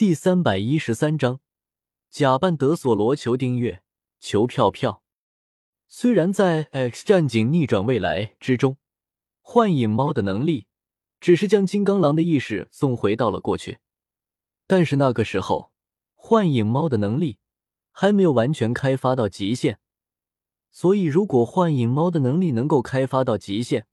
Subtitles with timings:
[0.00, 1.40] 第三百一十三章，
[2.08, 3.82] 假扮德索罗求订阅
[4.18, 5.02] 求票票。
[5.88, 8.78] 虽然在《X 战警：逆转未来》之中，
[9.42, 10.66] 幻影猫的能力
[11.20, 13.80] 只是将金刚狼的意识送回到了过去，
[14.66, 15.70] 但是那个时候，
[16.14, 17.36] 幻影猫的能力
[17.90, 19.80] 还没有完全开发到极限，
[20.70, 23.86] 所以如果幻影猫的能力能够开发到极限，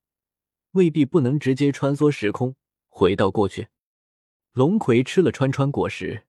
[0.72, 2.56] 未必不能直接穿梭时空
[2.88, 3.68] 回到过去。
[4.58, 6.24] 龙葵吃了川川果实，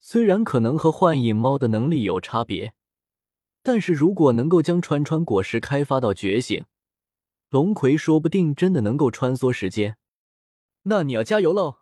[0.00, 2.72] 虽然可能和幻影猫的能力有差别，
[3.62, 6.64] 但是如果能够将川川果实开发到觉醒，
[7.50, 9.98] 龙葵说不定真的能够穿梭时间。
[10.84, 11.80] 那你要加油喽！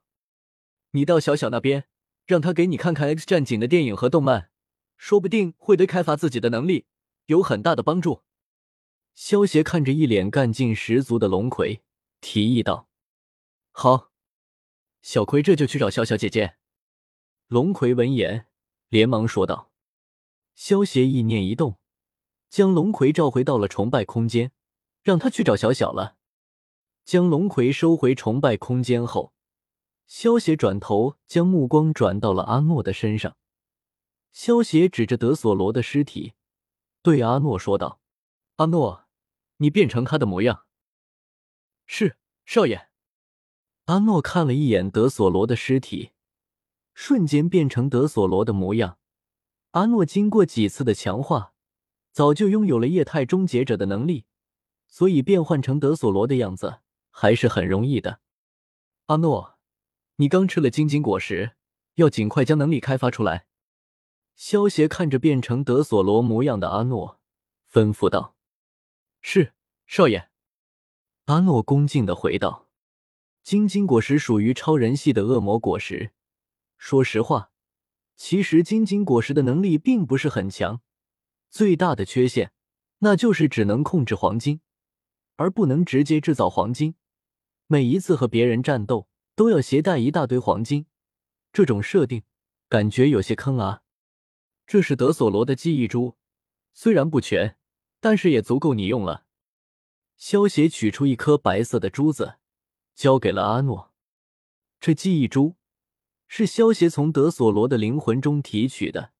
[0.91, 1.85] 你到小小那边，
[2.27, 4.51] 让他给你看看 X 战警的电影和动漫，
[4.97, 6.87] 说不定会对开发自己的能力
[7.27, 8.23] 有很大的帮助。
[9.15, 11.83] 萧协看着一脸干劲十足的龙葵，
[12.21, 12.89] 提议道
[13.71, 14.11] ：“好。”
[15.05, 16.57] 小葵这就去找小小姐姐。
[17.49, 18.47] 龙葵闻言，
[18.89, 19.71] 连忙说道
[20.57, 21.79] ：“萧协意念一动，
[22.49, 24.53] 将龙葵召回到了崇拜空间，
[25.03, 26.17] 让他去找小小了。”
[27.05, 29.35] 将龙葵收回崇拜空间后，
[30.07, 33.37] 萧协转头将目光转到了阿诺的身上。
[34.33, 36.33] 萧协指着德索罗的尸体，
[37.03, 38.01] 对阿诺说道
[38.57, 39.05] ：“阿诺，
[39.59, 40.65] 你变成他的模样。
[41.85, 42.89] ”“是，少爷。”
[43.87, 46.13] 阿诺看了一眼德索罗的尸体，
[46.95, 48.99] 瞬间变成德索罗的模样。
[49.73, 51.53] 阿诺经过几次的强化，
[52.11, 54.25] 早就拥有了液态终结者的能力，
[54.87, 58.21] 所以变换成德索罗的样子还是很容易的。
[59.07, 59.59] 阿诺，
[60.17, 61.57] 你刚吃了晶晶果实，
[61.97, 63.47] 要尽快将能力开发出来。
[64.35, 67.21] 萧协看着变成德索罗模样的阿诺，
[67.71, 68.35] 吩咐道
[69.21, 69.53] ：“是，
[69.87, 70.31] 少爷。”
[71.27, 72.64] 阿诺恭敬的回道。
[73.45, 76.13] 金金果实属于超人系的恶魔果实。
[76.79, 77.51] 说实话，
[78.17, 80.81] 其实金金果实的能力并不是很强，
[81.51, 82.53] 最大的缺陷
[83.01, 84.63] 那就是只能控制黄金，
[85.37, 86.95] 而不能直接制造黄金。
[87.67, 90.87] 每一次和别人战斗都要携带一大堆黄金，
[91.53, 92.23] 这种设定
[92.71, 93.83] 感觉有些坑啊。
[94.67, 96.17] 这是德索罗的记忆珠，
[96.73, 97.59] 虽然不全，
[98.01, 99.27] 但是也足够你用了。
[100.17, 102.37] 萧协取出一颗白色的珠子。
[102.95, 103.93] 交给了阿诺，
[104.81, 105.57] 这记忆珠
[106.29, 109.13] 是萧协从德索罗的灵魂中提取的。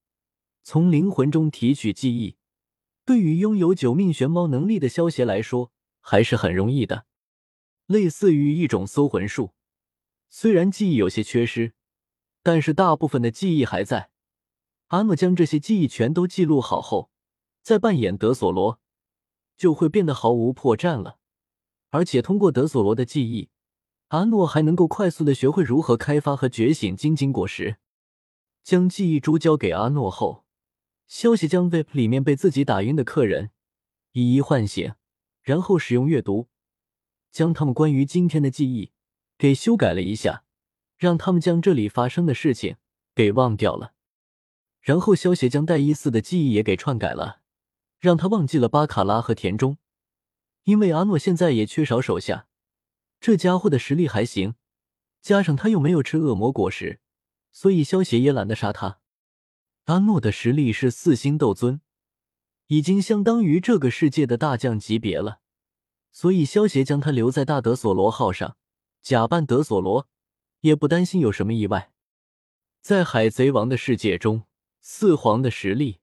[0.63, 2.37] 从灵魂中提取记忆，
[3.05, 7.05] 对于拥有九命玄猫能力的萧协来说还是很容易的，
[7.87, 9.53] 类似于一种搜魂术。
[10.31, 11.75] 虽然记忆有些缺失，
[12.43, 14.11] 但是大部分的记忆还在。
[14.89, 17.11] 阿诺将这些记忆全都记录好后，
[17.63, 18.81] 再扮演德索罗，
[19.57, 21.19] 就会变得毫无破绽了。
[21.91, 23.51] 而且通过德索罗的记忆。
[24.09, 27.79] 阿诺还能够快速的学会如何开发和觉醒金晶果实。
[28.63, 30.45] 将记忆珠交给阿诺后，
[31.07, 33.51] 消息将 VIP 里面被自己打晕的客人
[34.13, 34.95] 一一唤醒，
[35.43, 36.49] 然后使用阅读，
[37.31, 38.93] 将他们关于今天的记忆
[39.37, 40.45] 给修改了一下，
[40.97, 42.77] 让他们将这里发生的事情
[43.15, 43.93] 给忘掉了。
[44.81, 47.41] 然后萧协将戴伊斯的记忆也给篡改了，
[47.99, 49.79] 让他忘记了巴卡拉和田中，
[50.65, 52.47] 因为阿诺现在也缺少手下。
[53.25, 54.55] 这家伙的实力还行，
[55.23, 57.01] 加上他又没有吃恶魔果实，
[57.53, 59.01] 所以萧协也懒得杀他。
[59.85, 61.81] 阿诺的实力是四星斗尊，
[62.67, 65.41] 已经相当于这个世界的大将级别了，
[66.13, 68.59] 所以萧协将他留在大德索罗号上，
[69.01, 70.07] 假扮德索罗，
[70.61, 71.95] 也不担心有什么意外。
[72.83, 74.43] 在海贼王的世界中，
[74.83, 76.01] 四皇的实力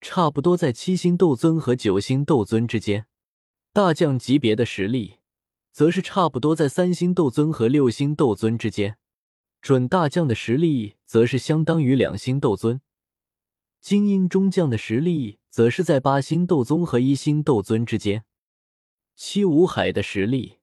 [0.00, 3.06] 差不多在七星斗尊和九星斗尊之间，
[3.72, 5.18] 大将级别的实力。
[5.76, 8.96] 则是差不多在三星斗尊和六星斗尊之间，
[9.60, 12.80] 准大将的实力则是相当于两星斗尊，
[13.82, 18.24] 精英中将的实力则是在八星斗宗和一星斗尊之间，
[19.14, 20.60] 七武海的实力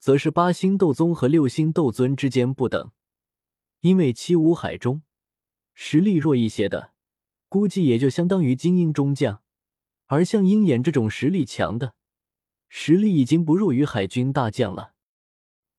[0.00, 2.90] 则是八星斗宗和六星斗尊之间不等。
[3.82, 5.02] 因为七武海中
[5.74, 6.90] 实力弱一些的，
[7.48, 9.44] 估计也就相当于精英中将，
[10.06, 11.94] 而像鹰眼这种实力强的。
[12.72, 14.94] 实力已经不弱于海军大将了。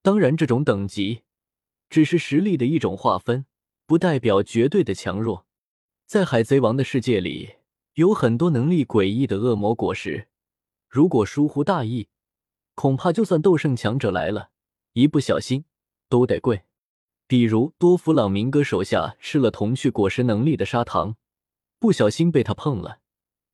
[0.01, 1.23] 当然，这种等级
[1.89, 3.45] 只是实力的一种划分，
[3.85, 5.45] 不代表绝对的强弱。
[6.05, 7.55] 在海贼王的世界里，
[7.93, 10.27] 有很多能力诡异的恶魔果实，
[10.89, 12.09] 如果疏忽大意，
[12.75, 14.49] 恐怕就算斗圣强者来了，
[14.91, 15.63] 一不小心
[16.09, 16.63] 都得跪。
[17.25, 21.15] 比如多弗朗明哥手下吃了童趣果实能力的砂糖，
[21.79, 22.99] 不小心被他碰了，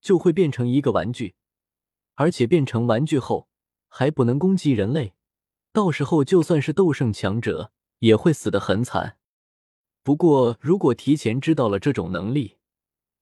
[0.02, 1.36] 就会变成一个玩具。
[2.18, 3.48] 而且变成玩具后
[3.88, 5.14] 还不能攻击人类，
[5.72, 9.18] 到时候就算是斗圣强者也会死得很惨。
[10.04, 12.58] 不过，如果提前知道了这种能力，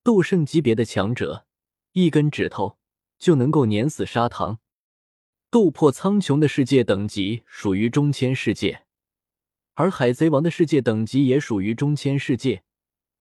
[0.01, 1.45] 斗圣级别的强者
[1.92, 2.77] 一根指头
[3.19, 4.59] 就能够碾死砂糖。
[5.50, 8.86] 斗破苍穹的世界等级属于中千世界，
[9.74, 12.63] 而海贼王的世界等级也属于中千世界。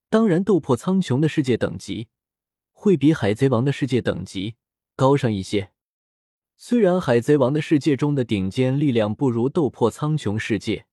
[0.08, 2.08] 当然，斗破苍穹的世界等级
[2.72, 4.54] 会比海贼王的世界等级
[4.96, 5.70] 高尚一些。
[6.56, 10.86] 虽然海贼王的世界中的顶尖力量不如斗破苍穹世界。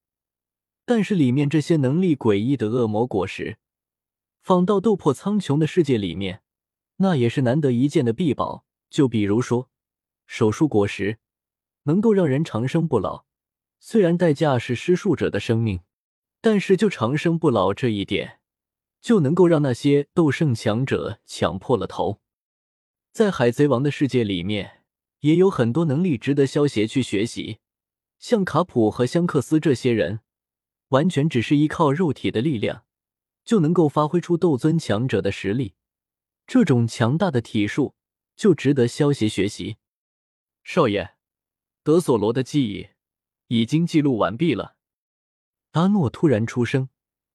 [0.83, 3.59] 但是里面这些能力诡异的恶魔果实，
[4.41, 6.41] 放到斗破苍穹的世界里面，
[6.97, 8.65] 那也是难得一见的臂宝。
[8.89, 9.69] 就比如说
[10.25, 11.19] 手术果实，
[11.83, 13.25] 能够让人长生不老，
[13.79, 15.81] 虽然代价是施术者的生命，
[16.41, 18.39] 但是就长生不老这一点，
[18.99, 22.20] 就能够让那些斗圣强者抢破了头。
[23.11, 24.83] 在海贼王的世界里面，
[25.19, 27.59] 也有很多能力值得萧协去学习，
[28.19, 30.21] 像卡普和香克斯这些人。
[30.89, 32.83] 完全只是依靠肉体的力量，
[33.45, 35.75] 就能够发挥出斗尊强者的实力，
[36.45, 37.95] 这种强大的体术
[38.35, 39.77] 就值得萧协学习。
[40.65, 41.15] 少爷，
[41.81, 42.89] 德索罗的记忆
[43.47, 44.75] 已经记录完毕了。
[45.71, 46.89] 阿诺突然出声，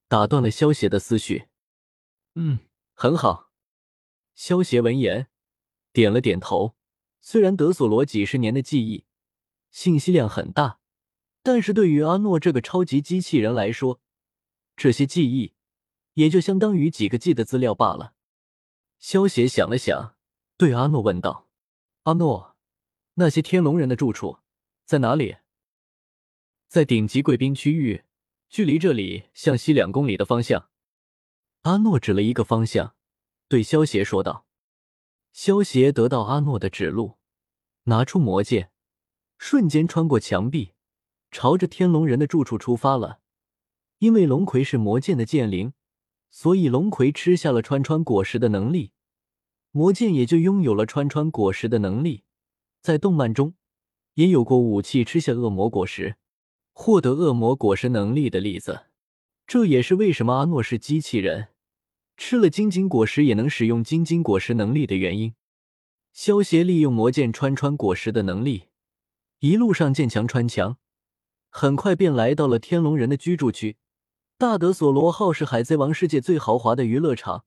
[0.06, 1.46] 打断了萧协的思绪。
[2.34, 2.58] 嗯，
[2.93, 3.50] 很好。
[4.34, 5.28] 萧协闻言
[5.96, 6.76] 点了点头。
[7.22, 9.06] 虽然德索罗几十年的记忆
[9.70, 10.78] 信息量很大。
[11.43, 14.00] 但是对于阿诺这个超级机器人来说，
[14.76, 15.54] 这些记忆
[16.14, 18.12] 也就相当于几个 G 的资料罢了。
[18.98, 20.16] 萧协想了想，
[20.58, 21.48] 对阿诺问道
[22.02, 22.56] ：“阿诺，
[23.14, 24.40] 那些天龙人的住处
[24.84, 25.37] 在哪里？”
[26.69, 28.02] 在顶级贵宾区域，
[28.50, 30.69] 距离这里向西两公里的方向。
[31.62, 32.96] 阿诺指了一个方向，
[33.49, 34.46] 对萧协说道。
[35.37, 37.19] 萧协得到阿诺的指路，
[37.85, 38.71] 拿出魔剑，
[39.37, 40.73] 瞬间穿过墙壁。
[41.31, 43.21] 朝着天龙人的住处出发了。
[43.99, 45.75] 因为龙葵是魔剑的剑灵，
[46.31, 48.93] 所以龙葵吃下了穿穿果实的能力，
[49.73, 52.25] 魔剑也就拥有了穿穿果实的能力。
[52.81, 53.53] 在动漫中，
[54.15, 56.17] 也有过武器吃下恶魔果实，
[56.73, 58.87] 获得恶魔果实能力的例子。
[59.47, 61.49] 这也是为什么阿诺是机器人，
[62.16, 65.34] 吃了金晶果实也能使用金晶果实能力的原因。
[66.12, 68.68] 萧协利用魔剑穿穿果实的能力，
[69.40, 70.78] 一路上见墙穿墙。
[71.50, 73.76] 很快便来到了天龙人的居住区。
[74.38, 77.44] 大德索罗号是海贼王世界最豪华的娱乐场，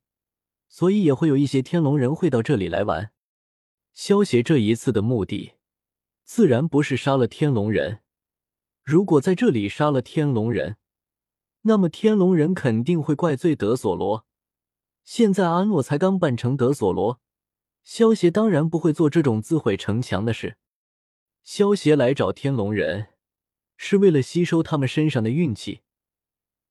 [0.68, 3.12] 所以也会有一些天龙人会到这里来玩。
[3.92, 5.52] 萧协这一次的目的，
[6.24, 8.00] 自然不是杀了天龙人。
[8.82, 10.76] 如果在这里杀了天龙人，
[11.62, 14.26] 那么天龙人肯定会怪罪德索罗。
[15.12, 17.20] 现在阿诺才刚扮成德索罗，
[17.82, 20.56] 萧协当然不会做这种自毁城墙的事。
[21.42, 23.08] 萧协来找天龙人。
[23.76, 25.80] 是为了吸收他们身上的运气。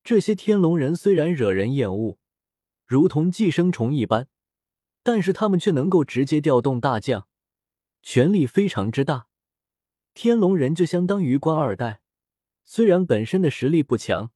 [0.06, 2.18] 这些天龙人虽然惹人厌恶，
[2.86, 4.30] 如同寄生虫一般，
[5.04, 7.28] 但是他们却能够直接调动大将，
[8.02, 9.28] 权力非常之大。
[10.14, 12.00] 天龙人就相当于官二代，
[12.64, 14.32] 虽然本身的实力不强，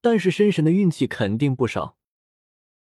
[0.00, 1.98] 但是身上的运气肯定不少。